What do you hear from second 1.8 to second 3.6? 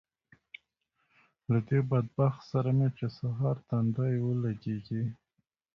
بدبخت سره مې چې سهار